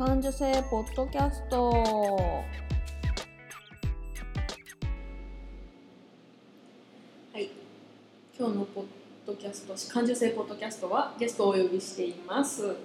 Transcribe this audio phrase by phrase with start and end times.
[0.00, 1.70] 感受性ポッドキャスト。
[1.70, 1.74] は
[7.34, 7.50] い。
[8.38, 8.84] 今日のポッ
[9.26, 12.76] ドキャスト感受性ポッドキャストはゲストをお呼びしています。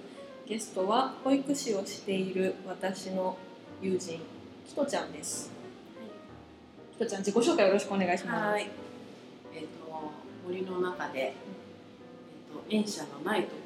[0.46, 3.38] ゲストは保育士をしている私の
[3.80, 4.20] 友人
[4.68, 5.50] きとちゃんです、
[6.92, 8.50] きとちゃん自己紹介よろしくお願いします。
[8.50, 8.70] はい。
[9.54, 9.66] えっ、と
[10.46, 11.32] 森の中で、えっ、
[12.52, 13.65] と園舎のないとこ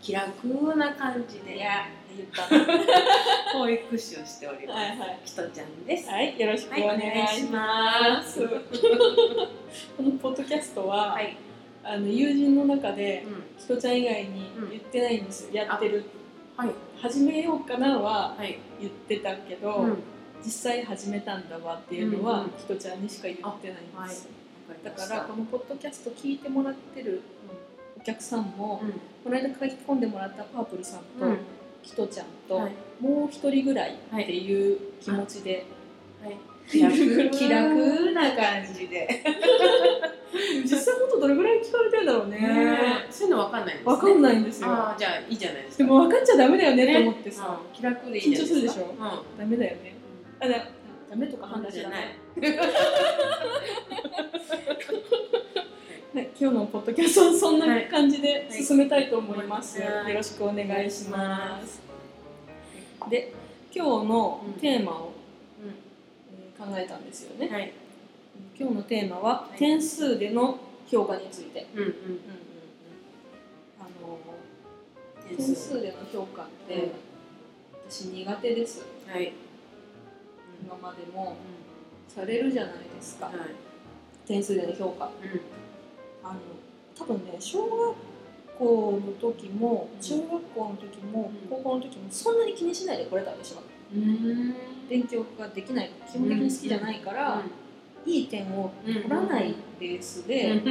[0.00, 1.86] 気楽な感じでいや
[2.16, 2.86] 言ったね
[3.52, 4.78] 保育士をしております。
[4.78, 6.08] はいはいちゃんです。
[6.08, 8.42] はい、よろしくお願いします。
[8.42, 8.48] は
[9.96, 11.36] このポッドキャストは、はい。
[11.84, 13.44] あの友人の中でう、ん。
[13.58, 15.48] ひとちゃん以外に言ってないんです。
[15.52, 16.04] やってる。
[16.56, 16.70] はい。
[17.00, 18.58] 始めようかなははい。
[18.80, 20.02] 言ってたけど、うん。
[20.44, 24.28] 実際始めたんだわっていうのは、うんうんひとちゃんにしか言ってないんです。
[24.84, 27.54] だわからこのポッドキャスト聞いてもらってるお
[28.12, 28.92] 客さんも、うん。
[28.92, 31.38] この間書き込んでもらったパープルさんと、うん。
[31.82, 32.72] ひとちゃんと、はい。
[33.00, 35.66] もう一人ぐらいっていう気持ちで、
[36.22, 36.36] はい。
[36.70, 36.94] 気楽
[37.30, 39.08] 気楽な感じで。
[40.62, 42.38] 実際本当どれぐらい聞かれてるんだろうね。
[42.38, 42.78] ね
[43.08, 43.12] え。
[43.12, 43.92] そういうのわかんないんですね。
[43.92, 44.68] わかんないんですよ。
[44.68, 45.84] ああ、じゃあいいじゃないですか。
[45.84, 48.34] でも分かっちゃダメだよねって思ってさ、うん気楽でいい。
[48.34, 48.84] 緊張するでしょ？
[48.84, 48.98] うん。
[49.38, 49.94] ダメだよね。
[50.40, 50.66] あだ
[51.10, 51.96] ダメとか判断しちゃダ
[52.36, 52.58] メ。
[56.18, 59.80] はい、今日のポッドキャストはそんな感じで進めたいと思います。
[59.80, 61.80] はいよろしくお願いします。
[63.08, 63.32] で、
[63.72, 65.12] 今日のテーマを、
[65.62, 67.48] えー考えたんですよね。
[67.48, 67.72] はい。
[68.58, 70.58] 今日のテーマははい点数での
[70.88, 71.68] 評価について。
[71.72, 71.94] うんうん。
[73.78, 74.18] あの
[75.24, 76.90] 点点数での評価って、
[77.88, 78.84] 私苦手です。
[79.06, 79.32] はい。
[80.64, 81.36] 今までも
[82.08, 83.26] されるじゃないですか。
[83.26, 83.36] はい。
[84.26, 85.04] 点数での評価。
[85.04, 85.10] う
[86.22, 86.40] あの
[86.96, 87.94] 多分ね小学
[88.58, 93.62] 校の時も中学校の時もうん高校の時もそんなに気にしないでこれた私は
[93.94, 93.98] ん。
[93.98, 94.54] うん。
[94.88, 97.42] 勉強ができない基本的に好きじゃないから、
[98.06, 100.62] いい点を取らないベースで、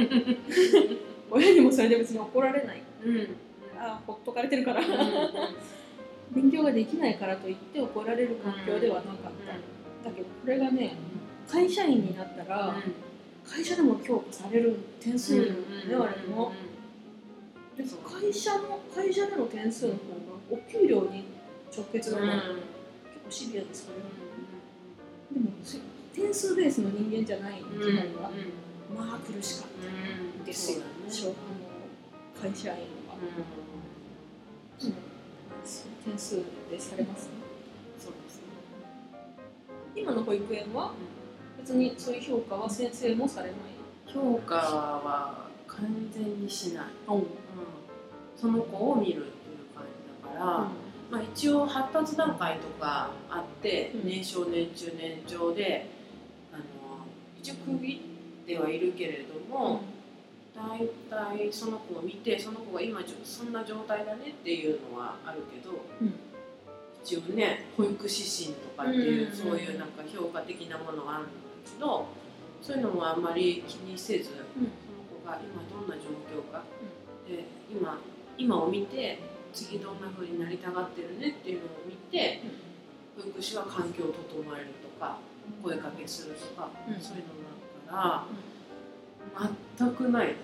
[1.30, 2.82] 親にもそれで別に怒られない。
[3.04, 3.28] うん。
[3.78, 4.82] あほっとかれてるから。
[6.34, 9.14] 勉強ができないからといって怒られる環境ではなかっ
[9.46, 10.94] た、だけどこれがね
[11.48, 12.76] 会社員になったら、
[13.48, 15.56] 会社でも評価される点数ね、
[15.88, 16.52] 我々も。
[17.76, 20.00] で会社の会社での点数の方が
[20.50, 21.24] お給料に
[21.74, 25.78] 直結だから、結構シビアにされるでもそ
[26.14, 28.30] 点数ベースの人間じゃない時代は、
[28.94, 29.68] まあ苦しかっ
[30.40, 32.74] たですよ、小あの会社員
[33.08, 33.14] は、
[34.82, 34.88] うん
[36.04, 36.36] 点数
[36.70, 37.32] でされますね。
[37.98, 38.42] そうですね。
[39.94, 40.92] 今の保育園は
[41.68, 43.58] 別にそういう評価は先生もされない？
[44.06, 46.84] 評価は完全にしない。
[47.08, 47.26] うん。
[48.40, 49.26] その子を見るっていう
[49.76, 50.46] 感じだから、
[51.10, 54.08] まあ、一応発達段階とかあって、うん。
[54.08, 55.90] 年少年中年長で
[56.54, 56.62] あの
[57.38, 58.00] 一応区切
[58.44, 59.82] ってはいるけれども、
[60.56, 66.14] 大体その子を見てその子が今ちょそんな状態だねっていうのはあるけど、うん。
[67.04, 71.32] 一応ね保育指針とかっていう、うんそういうなんか評価的なものがあるんだ
[71.74, 72.06] けど
[72.62, 74.72] そういうのもあんまり気にせず、うん。
[74.82, 76.64] その子が今どんな状況か、
[77.26, 77.98] で今
[78.36, 79.18] 今を見て
[79.52, 82.42] 次どんな風になりたがってるねっていうのを見て、
[83.16, 85.18] 保育士は環境を整えるとか
[85.62, 87.00] 声かけするとか、うん。
[87.00, 88.28] そういうのがある
[89.36, 90.26] から、全くない。
[90.28, 90.34] ね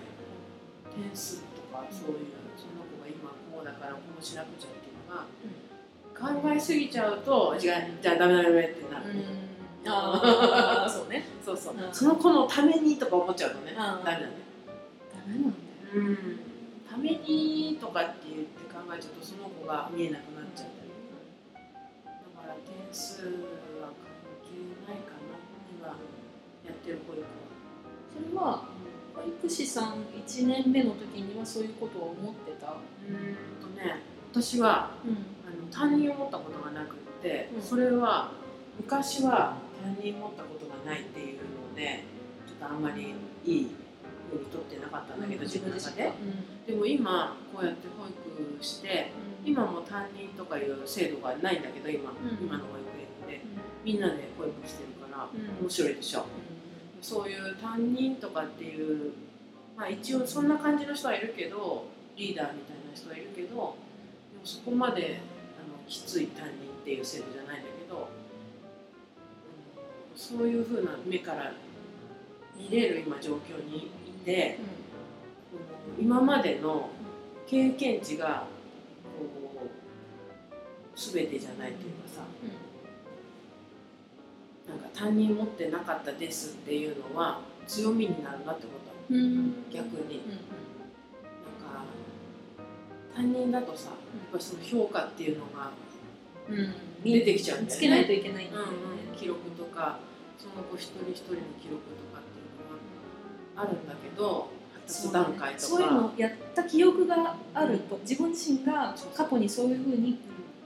[0.95, 5.27] 点数とかそういうその子が今こうだからこうしなくちゃっていうのが、
[6.15, 9.05] 考えすぎちゃうとじゃあダメダメダメってなる、
[9.87, 11.25] ああそうね。
[11.43, 11.93] そうそう、うん。
[11.93, 14.29] その子のためにとか思っちゃうとね、んダメだね
[15.13, 15.43] ダメなん。
[15.43, 15.53] だよ
[15.95, 16.39] うん。
[16.89, 20.89] ためにとかって言って考えちゃうとその子が見えなくなっちゃったり
[22.05, 23.23] だから点数
[23.81, 24.55] は関係
[24.87, 25.37] ないかな。
[25.77, 25.95] 今や
[26.71, 27.27] ってる保育は。
[28.15, 28.63] それは
[29.15, 33.35] 保育士さん1年目の時にはそういうことを思ってた、うーん。
[33.61, 35.11] とね私はうん
[35.47, 37.61] あの担任を持ったことがなくって、うん。
[37.61, 38.31] それは
[38.77, 42.03] 昔は担任持ったことがないっていうので
[42.47, 43.13] ちょっとあんまり
[43.45, 43.69] いい
[44.31, 46.11] 風に取ってなかったんだけど、自分の中で。
[46.65, 49.11] でも今こうやって保育して
[49.45, 52.15] 今も担任とかいう制度がないんだけど今,、ん。
[52.41, 52.89] 今の保育
[53.29, 53.45] 園で
[53.83, 55.61] みんなで保育してるからうん。
[55.61, 56.25] 面白いでしょ、
[57.01, 59.13] そういう担任とかっていう
[59.77, 61.85] まあ一応そんな感じの人はいるけど
[62.17, 63.75] リーダーみたいな人はいるけどでも
[64.43, 65.19] そこまで
[65.59, 67.74] あのきつい担任っていう制度じゃないんだけど
[70.15, 71.51] そういうふうな目から
[72.57, 74.59] 見れる今状況にいて
[75.51, 76.89] この今までの
[77.47, 78.47] 経験値が
[79.03, 82.21] こう全てじゃないというかさ、
[84.67, 88.69] なんか担任持ってなかったですっていうのは強みになるなってこ
[89.09, 89.13] と。
[89.13, 89.19] うん。
[89.19, 89.91] うん逆に。
[89.91, 90.39] うんなん
[91.81, 91.85] か
[93.15, 93.97] 担任だとさやっ
[94.31, 95.71] ぱりその評価っていうのが
[96.49, 96.59] うん。
[96.59, 96.73] うん
[97.11, 97.77] 出てきちゃうんだよね。
[97.77, 98.49] つけないといけないね。
[98.51, 99.99] うんうん、記録とか
[100.39, 104.49] その子一人一人の記録とかっていうのはあるんだけど
[104.85, 105.59] 発達段階とか。
[105.59, 110.17] そういうのをやった記憶があると自分自身が過去にそういうふうに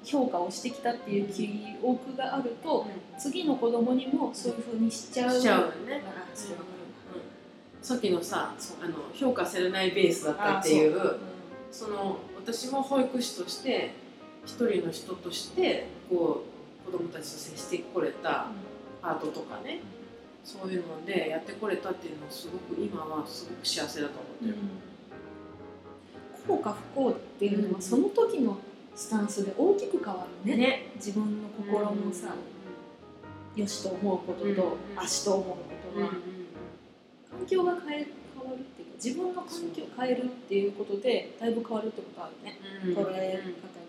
[0.04, 1.50] 評価をしてきたっていう記
[1.84, 2.88] 憶があると
[3.20, 6.00] 次の子供にもそういうふうにしちゃうしちゃうよね。
[6.00, 6.62] からそれは。
[7.82, 11.16] さっきのさあの評価されないベースだったっていうあ
[11.72, 13.92] その私も保育士として
[14.50, 16.44] 一人の人としてこ
[16.88, 18.48] う子供たちと接してこれた
[19.01, 19.80] パートとかね。
[20.44, 24.56] そういうのでやってこれたっていうのはすごく今はすごく幸せだと思ってる。
[26.48, 28.57] 幸か不幸っていうのはその時の
[28.96, 30.57] スタンスで大きく変わるね。
[30.57, 30.92] ね。
[30.96, 32.34] 自分の心のさ、
[33.56, 34.56] よしと思うことと、うん
[34.96, 35.56] あしと思うこ
[35.94, 42.94] とが、環境が変え変わるっていうか自分の環境を変えるっていうことでだいぶ変わるってことあるね、うん。
[42.94, 43.84] 捉え方が。
[43.84, 43.88] うん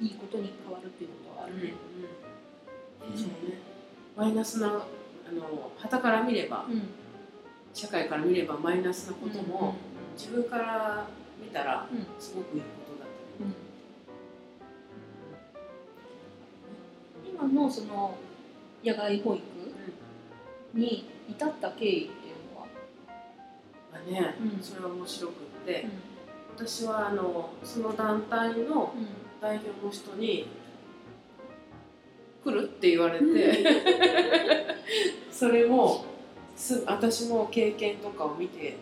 [0.00, 1.74] いいことに変わるっていうことはあるね、
[4.16, 4.70] マイナスなあ
[5.32, 6.88] の旗から見ればうん。
[7.74, 9.76] 社会から見ればマイナスなことも、
[10.16, 11.06] 自分から
[11.40, 12.06] 見たらうん。
[12.18, 13.44] すごくいいことだとう。
[17.48, 17.52] ん。
[17.52, 18.16] 今のその
[18.84, 19.44] 野外保育
[20.74, 22.66] に至った経緯っていうのは、
[23.92, 24.62] まあね、うん。
[24.62, 25.34] それは面白くっ
[25.64, 26.17] て、うん
[26.58, 28.92] 私はあのその団体の
[29.40, 30.48] 代表の人に
[32.42, 33.64] 「来る?」って言われて、
[35.30, 36.04] それも
[36.56, 38.74] す私の経験とかを見て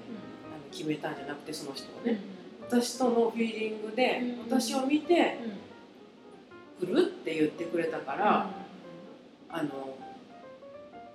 [0.51, 2.19] あの決めたんじゃなくてその人はね、
[2.63, 5.37] 私とのフィーリングで、うん私を見て
[6.81, 8.49] 「来る?」って言ってくれたから、
[9.51, 9.99] あの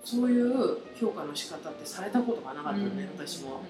[0.04, 3.64] そういう評価の仕方ってされたことがなかったのね、私も。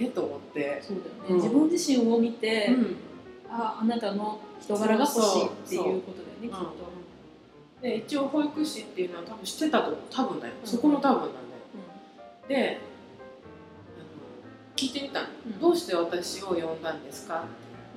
[0.00, 0.82] えと思って。
[0.82, 1.36] そうだよね、うん。
[1.36, 2.96] 自分自身を見て、うん。
[3.48, 6.74] ああなたの人柄が欲しいっていうことだよねきっと、
[7.80, 9.98] で一応保育士っていうのは多分知ってたと思う。
[10.10, 10.68] 多分だよ、うん。
[10.68, 11.36] そこも多分なんだよ。
[12.48, 12.80] で
[14.74, 15.60] 聞いてみたの、うん。
[15.60, 17.44] どうして私を呼んだんですか?」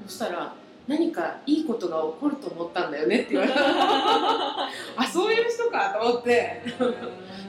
[0.07, 0.53] そしたら
[0.87, 3.59] 「何かいいことが起こると思ったんだよね」って言われた。
[4.95, 6.61] あそういう人かと思って。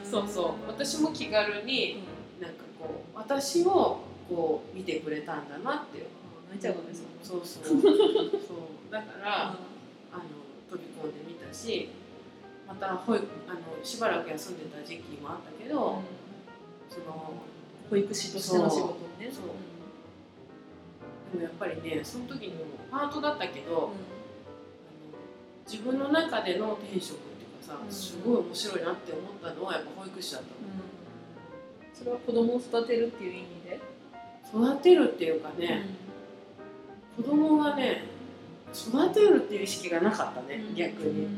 [0.04, 0.46] そうそう。
[0.66, 2.02] 私も気軽に
[2.40, 4.00] なんかこう私を
[4.30, 6.06] こう見てくれたんだなって
[6.48, 7.64] 泣いちゃうかもしそうそう。
[7.66, 7.90] そう。
[8.90, 10.22] だからあの
[10.70, 11.90] 飛び込んでみたし
[12.66, 16.00] また保育あのしばらく休んでた時期もあったけど、
[16.88, 17.34] その
[17.90, 19.28] 保育士としての仕事をね。
[19.32, 19.44] そう。
[21.32, 23.92] でもやっぱりねその時にもパートだったけど、あの
[25.68, 27.92] 自分の中での転職っていうかさうん。
[27.92, 30.48] すごい面白いなって思ったのはやっぱ保育士だった。
[31.92, 33.82] それは子供を育てるっていう意味で、の
[34.54, 35.86] 育てるっていうかね、
[37.16, 38.04] 子供がね
[38.74, 41.28] 育てるっていう意識がなかったね、逆に。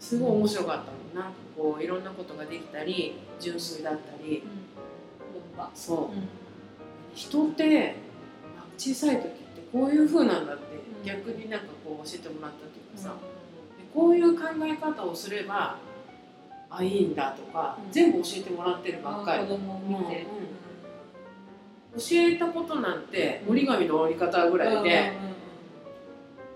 [0.00, 4.42] すごい面白かったのなんかこういろんなことができたり純粋だったり。
[5.32, 6.18] 子供が、そう。
[7.14, 7.94] 人って
[8.58, 9.36] あ小さい時って
[9.72, 11.06] こういう風なんだってうん。
[11.06, 13.14] 逆になんかこう教えてもらったっていうかさ、で
[13.94, 15.76] こういう考え方をすれば
[16.70, 17.92] あいいんだとか、うん。
[17.92, 19.46] 全部教えてもらってるばっかり。
[19.46, 20.26] 子供を見て、
[21.96, 25.12] 教えたことなんて折り紙の折り方ぐらいで、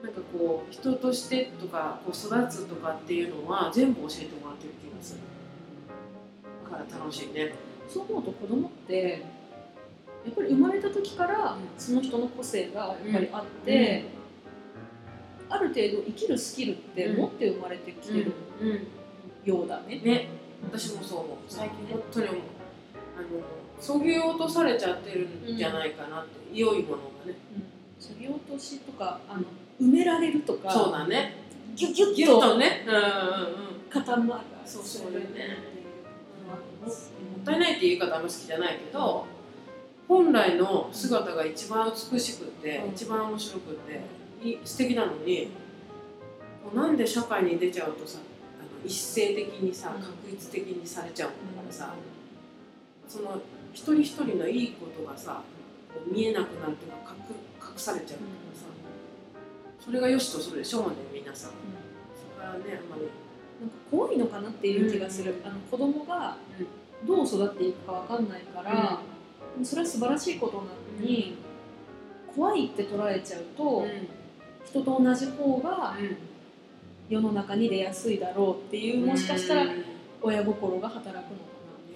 [0.03, 5.21] なんかこう人としてとかこう育つとかっていうのは全部教えてもらってる気がする。
[6.65, 7.55] だから楽しいね。
[7.89, 9.25] そう思うと子供って
[10.25, 11.61] やっぱり生まれた時からうん。
[11.79, 14.05] その人の個性がやっぱりあって、
[15.49, 18.33] ある程度生きるスキルって持って生まれてきてる
[19.45, 20.01] ようだね。
[20.01, 20.29] ね。
[20.65, 21.37] 私もそう思う。
[21.47, 22.41] 最近本当に思う
[23.17, 23.27] あの
[23.81, 27.35] そぎ落とされちゃってるんじゃないかなって、良いものがね。
[27.99, 29.43] そぎ落としとかあの
[29.81, 31.35] 埋められるとかそうだね。
[31.75, 32.85] ギュギュッッととね。
[32.87, 34.41] うんうんうん固まる。
[34.67, 35.27] そうそうれね
[36.85, 39.25] ももったいないっていう言い方あんま好きじゃないけど
[40.09, 42.93] 本来の姿が一番美しくって、うん。
[42.93, 44.01] 一番面白くって
[44.47, 45.51] いい素敵なのに
[46.75, 48.19] なんで社会に出ちゃうとさ
[48.61, 50.03] あの一斉的にさうん。
[50.03, 51.95] 確一的にされちゃうんだからさ、
[53.09, 53.41] その
[53.73, 55.43] 一人一人のいいことがさ
[56.11, 57.37] 見えなくなるっていうか隠
[57.73, 58.67] 隠されちゃうっていうかさ。
[59.81, 61.51] それが良しとするでしょうね皆さん。
[61.51, 63.03] それはねあんまり。
[63.61, 65.49] なんか怖いのかなっていう気がする、うん。
[65.49, 66.37] あの子供が
[67.07, 69.01] どう育っていくかわかんないから、
[69.63, 70.71] それは素晴らしいことなの
[71.01, 71.37] に、
[72.35, 73.87] 怖いって捉えちゃうと、
[74.65, 75.97] 人と同じ方が
[77.09, 79.85] 世の中に出やすいだろうっていうもしかしたらうん。
[80.23, 81.25] 親心が働くのか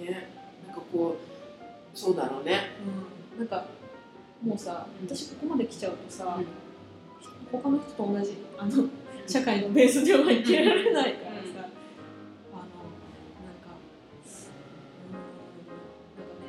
[0.00, 0.18] ねな。
[0.18, 0.39] ん
[0.72, 2.52] かこうそうだろうね。
[2.52, 2.58] な、
[3.34, 3.66] うん、なんか
[4.42, 5.08] もうさうん。
[5.08, 6.46] 私ここまで来ちゃうとさ、うん。
[7.50, 8.84] 他の人と同じあの
[9.26, 11.68] 社会のベースでは生きられないからさ、
[12.52, 12.66] あのなん
[13.62, 13.70] か
[15.06, 16.46] うんなんかね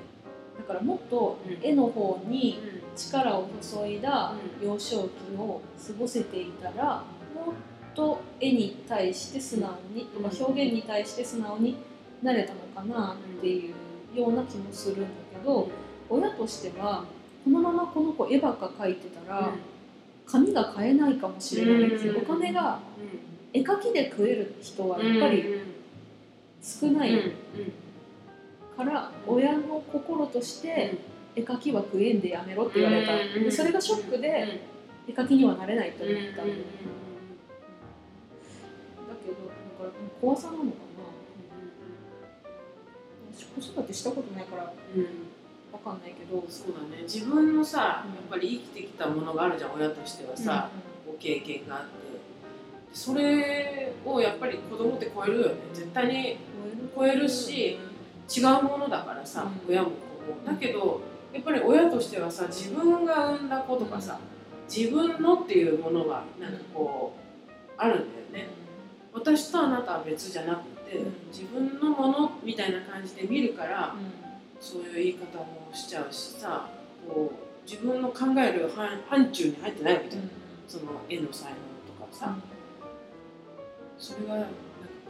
[0.60, 2.60] だからもっと絵の方に
[2.96, 4.68] 力を注いだうん。
[4.68, 7.56] 幼少期を過ごせていたらもっ
[7.96, 11.78] と絵に対して素直にとか表現に対して素直に
[12.22, 13.76] なれたのかなっていう
[14.16, 15.08] ような気もするんだ
[15.40, 15.70] けど
[16.10, 17.06] 親としては
[17.44, 19.54] このままこの子絵ばっか描いてたら
[20.26, 22.80] 紙が買えないかもしれないっていうお金が
[23.54, 25.44] 絵描きで食える人はやっぱり
[26.62, 27.34] 少ない
[28.78, 30.98] から親の心として
[31.36, 33.12] 絵描きは食えんでやめろって言われた。
[33.52, 34.62] それがショックで
[35.08, 36.52] 絵描きにはなれないと思ったんだけどだ
[39.80, 39.90] から
[40.22, 40.72] 怖さなのかな。
[40.72, 40.91] 私
[43.46, 46.44] 子育てしたことないからわかんないけど。
[46.50, 47.04] そうだね。
[47.04, 50.70] 自分のさやっぱり生きてきたものがあるじゃん親としてはさ、
[51.06, 52.02] こう経験があって。
[52.94, 55.56] それをやっぱり子供って超えるよね。
[55.74, 56.38] 絶対に
[56.94, 57.80] 超えるし
[58.30, 59.72] 違うものだからさ、うん。
[59.72, 60.46] 親も子も。
[60.46, 64.20] だけどやっぱり親としてはさ自分が産んだ子とかさ、
[64.70, 67.16] 自分のっていうものがなんかこ
[67.48, 67.98] うあるん
[68.32, 68.50] だよね。
[69.14, 71.14] 私とあなたは別じゃなくて、うん。
[71.32, 73.96] 自分のものみたいな感じで見るから、
[74.60, 76.70] そういう言い方もしちゃうしさ
[77.08, 80.30] こう自分の考える範範疇に入ってないわけじゃん、
[80.68, 81.58] その絵の才能
[82.06, 82.36] とかさ、
[83.98, 84.50] それがなんか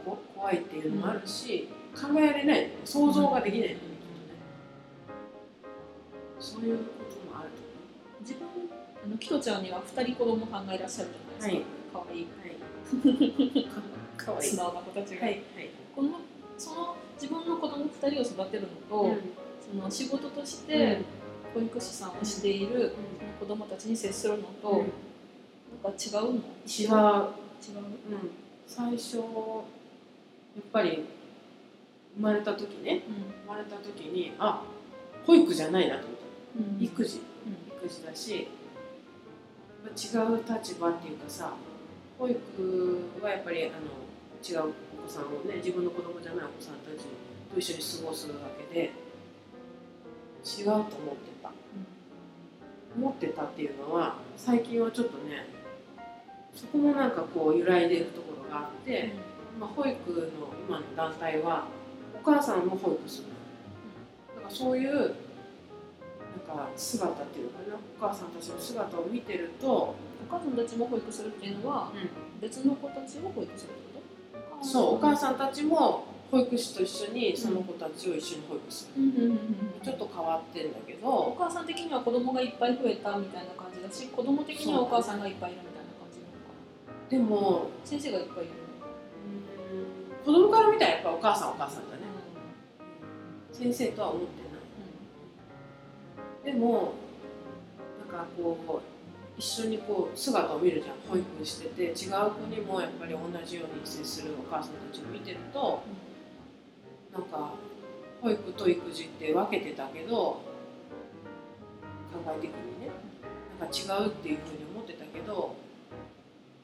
[0.04, 2.70] こ怖いっていうのもあるし、考えられない。
[2.84, 3.68] 想像ができない。
[3.68, 3.76] ね、
[6.40, 6.84] そういうこ
[7.28, 7.50] ともある
[8.20, 8.48] 自分
[9.04, 11.10] あのキトちゃんには2人子供さんがいらっしゃる
[11.40, 12.20] じゃないですか、かわい。
[12.20, 13.64] いはい。
[14.16, 14.46] かかわい。
[14.46, 15.34] い素直な子たちが、はい。
[15.54, 15.70] はい。
[15.94, 16.20] この
[16.58, 19.20] その自分の子供2人を育てるのと、うん。
[19.60, 21.00] その仕事として
[21.54, 22.94] 保育士さんをしている
[23.38, 24.78] 子供たちに接するのと、うん。
[25.82, 26.30] なんか違うの？
[26.30, 26.88] 違う、違う？
[26.88, 28.30] うん、
[28.66, 31.04] 最初やっぱり
[32.16, 33.02] 生まれた時ね
[33.46, 34.62] 生まれた時にあ
[35.26, 36.84] 保育じゃないなと思ったうん。
[36.84, 37.20] 育児。
[37.82, 38.46] 育児だし
[39.82, 41.52] まあ違う立場っていうかさ
[42.18, 42.38] 保育
[43.22, 44.02] はやっぱりあの
[44.42, 47.06] 違うお子さんをね自分の子供じゃないお子さんたち
[47.52, 48.34] と一緒に過ごすわ
[48.70, 48.92] けで
[50.44, 51.50] 違うと思ってた。
[52.96, 55.46] 思ってたっていうのは最近はちょっとね
[56.54, 59.12] そこもなんかこう揺らいでるところがあって、
[59.58, 61.66] まあ、保育の今の団体は
[62.14, 63.28] お母さんも保育する。
[64.36, 65.14] だからそういう
[66.32, 67.76] なんか姿っていうのかな？
[67.76, 69.94] お母さんたちの姿を見てると、お
[70.30, 71.92] 母さんたちも保育するっていうのは
[72.40, 74.00] 別の子たちを保育するってこ
[74.60, 74.64] と？
[74.66, 79.10] そうお母んさんたちも保育士と一緒にその子たちを一緒に保育する、うん。
[79.10, 79.38] うんうんうん
[79.82, 86.54] ちょっと変わってんだけおど母さん的には子供がいっぱい増えたみたいな感じだし子供的にはお母さんがいっぱいいるみたいな感じなのか
[87.10, 87.10] な？
[87.10, 88.52] でも先生がいっぱいいる。
[90.24, 90.32] うん。
[90.32, 92.02] 子供から見たらやっぱお母さんお母さんだね。
[93.52, 94.41] 先生とは思って
[96.44, 96.94] でも
[98.12, 100.96] なんかこう一緒にこう姿を見るじゃん。
[101.08, 105.82] 保育してて違う子にもやっぱり同じように接するお母さんたちを見てると
[107.12, 107.54] なんか
[108.20, 110.42] 保育と育児って分けてたけど考
[112.36, 112.90] えていくにね。
[113.60, 115.54] なんか違うっていうふうに思ってたけど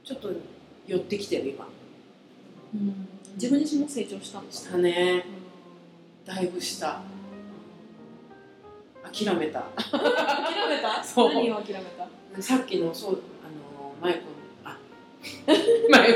[0.04, 0.30] ちょっと
[0.86, 1.68] 寄ってきてる今。
[2.74, 2.80] うん。
[2.80, 3.08] うん
[3.38, 5.24] 自分自身も成長したんですしたね。
[6.26, 7.02] だいぶした
[9.12, 9.60] 諦めた。
[9.60, 11.02] 諦めた？
[11.04, 11.34] そう。
[11.34, 12.42] 何を諦めた？
[12.42, 14.20] さっきのそうあのマイコ
[14.64, 14.78] あ
[15.90, 16.14] マイ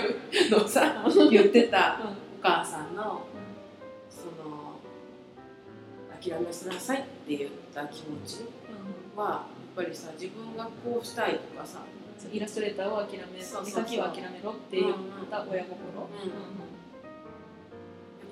[0.50, 1.98] のさ言ってた
[2.40, 3.26] お母さんの
[4.08, 4.78] その
[6.20, 8.44] 諦めなさいって言った気持ち
[9.16, 9.24] は
[9.76, 11.80] やっぱりさ自分がこうしたいとかさ。
[12.30, 14.94] イラストレーターを諦め絵描きは諦めろって言っ
[15.28, 15.66] た親心、やっ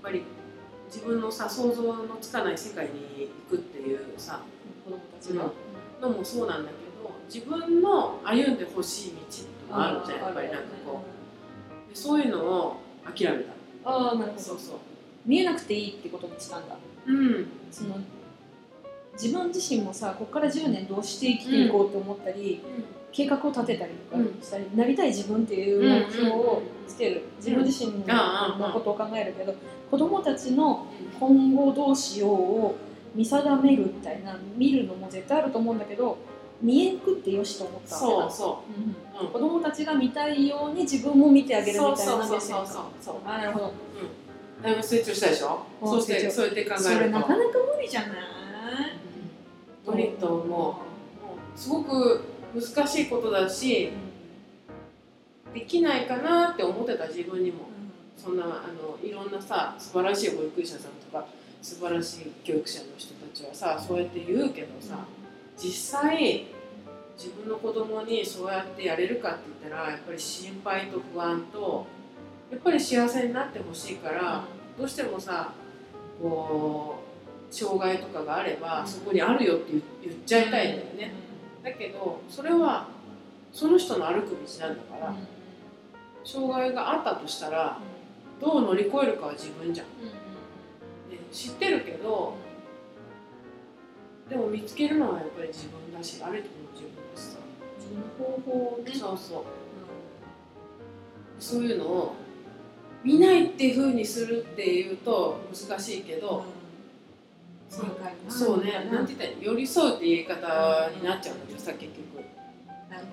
[0.01, 0.23] ぱり
[0.93, 4.41] 自分のさ想像のつかない世界に行くっていうさ
[4.85, 5.51] 子供たちが、
[6.01, 11.05] のもそうなんだけど自分の歩んでほしい道っていうのがあるじゃんやっぱりなんかこ
[11.87, 11.91] う。
[11.91, 13.53] でそういうのを諦めた。
[13.85, 14.43] ああなるほど。
[14.43, 14.77] そうそう。
[15.25, 16.77] 見えなくていいってことにしたんだ。
[17.07, 17.47] うん。
[17.71, 17.97] その
[19.15, 22.61] 自分自身もさここから10年どうして生きていこうと思ったり、
[23.13, 29.55] 計画を立てたりとかしたり、なりたい自分っていう目標をつける、自分自身のことを考えるけど、
[29.91, 30.87] 子供たちの
[31.19, 32.75] 今後どうしようを
[33.15, 36.17] 見定めるみたいな見るのも絶対あると思うんだけど
[36.63, 39.21] 見えんくってよしと思ったそうそう。
[39.21, 39.33] んうん。
[39.33, 43.15] 子供たちが見たいように自分も見てあうげるみたいそうなそうそうそうそう。
[43.27, 43.73] あなるほど。
[44.63, 45.59] だいぶ成長したでしょ？
[45.83, 47.05] うんそうしてそうやって考そえると。
[47.07, 47.43] れなかなか
[47.77, 48.11] 無理じゃない？
[49.87, 50.81] 無理と思うも
[51.57, 52.21] すごく
[52.55, 53.91] 難しいことだし
[55.55, 57.71] できないかなって思ってた自分にも。
[58.23, 61.27] そんなあのいろんなさ素晴らしい保育士さんとか
[61.63, 64.99] 素晴らしい教育者の人たちはさそうやって言うけどさ
[65.57, 66.47] 実際
[67.17, 71.87] 自分の子供にそうやってやれるかって言ったらやっぱり心配と不安と
[72.51, 74.45] やっぱり幸せになってほしいから
[74.77, 75.53] どうしてもさ
[76.21, 77.10] こう
[77.51, 81.13] 障害とかがあればそこにあるよって言言っちゃいたいんだよね。
[81.63, 82.89] だけどそれは
[83.53, 85.15] その人の歩く道なんだから
[86.25, 87.79] 障害があったとしたら
[88.41, 89.93] どう乗り越えるかは自分じゃん、ね、
[91.33, 92.37] 知ってるけど
[94.31, 97.39] でも見つけるのはやっぱり自分だし歩いてるのも自分だしさ。
[97.79, 98.93] 自分の方法をね。
[98.95, 99.43] そうそう。
[101.41, 102.15] そういうのを
[103.03, 106.45] 見ないっていうふうにするっていうと難しいけど、
[108.29, 112.11] そうねなんて言ったら寄り添うって言い方になっちゃうんだけどさ結局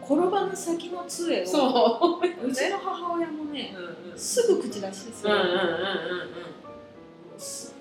[0.02, 1.46] 転ばぬ先の杖を。
[1.46, 2.48] そう。
[2.48, 4.20] うちの母親もねうんうん。
[4.20, 5.58] すぐ口出しする、うんうんうん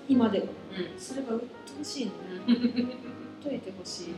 [0.07, 0.45] 今でも。
[0.45, 0.99] うん。
[0.99, 1.47] それがうっと
[1.81, 2.11] うしいの。
[2.47, 2.89] うん言っ
[3.43, 4.05] といてほしい。
[4.07, 4.15] だか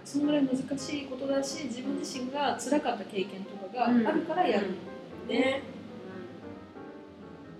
[0.00, 4.68] らそのぐらい難しいことだし自分自身が辛かった経験とかがあるからやる。
[4.68, 4.70] ん。
[5.28, 5.62] だよね、ね、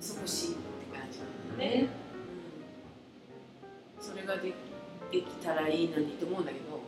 [0.01, 0.61] うん、少しいって
[0.97, 1.83] 感じなんだよね、ね。
[1.83, 1.89] うん、
[4.01, 4.53] それがで
[5.11, 6.81] できたらいいのにと思うんだけど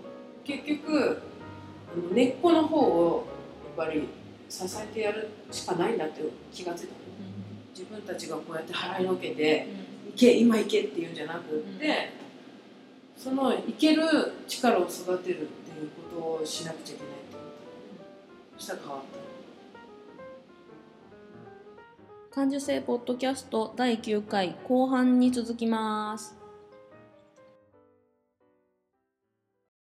[0.45, 1.23] 結局
[2.13, 3.27] 根っこの方を
[3.77, 4.09] やっぱり
[4.49, 7.03] 支えてやるしかないんだって気がついたの。
[7.75, 9.67] 自分たちがこうやって払いのけて
[10.15, 12.11] 「行け今行け」っていうんじゃなくって、
[13.17, 14.03] その行ける
[14.47, 17.49] 力を育てるっていうことをしなくちゃいけないって思っ
[18.59, 18.59] た。
[18.59, 19.01] そしたら変わっ
[22.31, 22.35] た。
[22.35, 26.42] 感受性ポッドキャスト第9回後半に続きます